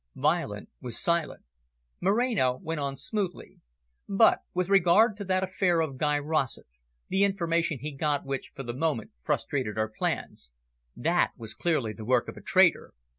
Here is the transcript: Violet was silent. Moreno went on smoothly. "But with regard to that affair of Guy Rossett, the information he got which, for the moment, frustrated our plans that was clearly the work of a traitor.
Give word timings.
Violet 0.15 0.67
was 0.81 0.97
silent. 0.99 1.43
Moreno 2.01 2.55
went 2.63 2.79
on 2.79 2.97
smoothly. 2.97 3.59
"But 4.09 4.39
with 4.51 4.67
regard 4.67 5.15
to 5.17 5.23
that 5.25 5.43
affair 5.43 5.79
of 5.79 5.99
Guy 5.99 6.17
Rossett, 6.17 6.65
the 7.09 7.23
information 7.23 7.77
he 7.77 7.91
got 7.91 8.25
which, 8.25 8.51
for 8.55 8.63
the 8.63 8.73
moment, 8.73 9.11
frustrated 9.21 9.77
our 9.77 9.93
plans 9.95 10.53
that 10.95 11.33
was 11.37 11.53
clearly 11.53 11.93
the 11.93 12.03
work 12.03 12.27
of 12.27 12.35
a 12.35 12.41
traitor. 12.41 12.95